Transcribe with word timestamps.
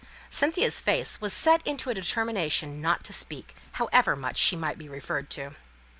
Cynthia's 0.31 0.81
face 0.81 1.21
was 1.21 1.31
set 1.31 1.61
into 1.63 1.91
a 1.91 1.93
determination 1.93 2.81
not 2.81 3.03
to 3.03 3.13
speak, 3.13 3.53
however 3.73 4.15
much 4.15 4.37
she 4.37 4.55
might 4.55 4.79
be 4.79 4.89
referred 4.89 5.29
to. 5.29 5.51